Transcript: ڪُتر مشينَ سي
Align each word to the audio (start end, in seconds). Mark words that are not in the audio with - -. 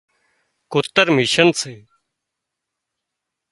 ڪُتر 0.71 1.05
مشينَ 1.15 1.47
سي 1.59 1.75